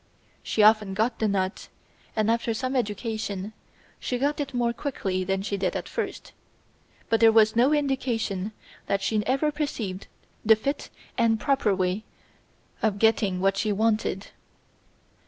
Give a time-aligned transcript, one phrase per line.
[0.41, 1.67] She often got the nut,
[2.15, 3.53] and after some education
[3.99, 6.31] she got it more quickly than she did at first,
[7.07, 8.51] but there was no indication
[8.87, 10.07] that she ever perceived
[10.43, 12.03] the fit and proper way
[12.81, 14.29] of getting what she wanted.